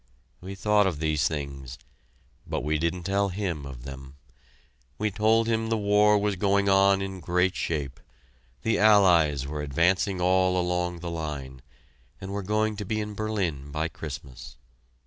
[0.41, 1.77] We thought of these things,
[2.47, 4.15] but we didn't tell him of them.
[4.97, 7.99] We told him the war was going on in great shape:
[8.63, 11.61] the Allies were advancing all along the line,
[12.19, 14.57] and were going to be in Berlin by Christmas.